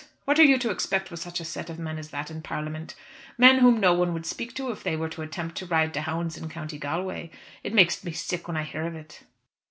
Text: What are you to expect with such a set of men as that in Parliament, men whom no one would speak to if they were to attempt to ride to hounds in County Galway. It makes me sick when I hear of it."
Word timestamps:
What 0.25 0.39
are 0.39 0.43
you 0.43 0.57
to 0.57 0.71
expect 0.71 1.11
with 1.11 1.19
such 1.19 1.39
a 1.39 1.45
set 1.45 1.69
of 1.69 1.77
men 1.77 1.99
as 1.99 2.09
that 2.09 2.31
in 2.31 2.41
Parliament, 2.41 2.95
men 3.37 3.59
whom 3.59 3.79
no 3.79 3.93
one 3.93 4.13
would 4.15 4.25
speak 4.25 4.55
to 4.55 4.71
if 4.71 4.81
they 4.81 4.95
were 4.95 5.09
to 5.09 5.21
attempt 5.21 5.55
to 5.57 5.67
ride 5.67 5.93
to 5.93 6.01
hounds 6.01 6.35
in 6.39 6.49
County 6.49 6.79
Galway. 6.79 7.29
It 7.63 7.71
makes 7.75 8.03
me 8.03 8.11
sick 8.11 8.47
when 8.47 8.57
I 8.57 8.63
hear 8.63 8.87
of 8.87 8.95
it." 8.95 9.21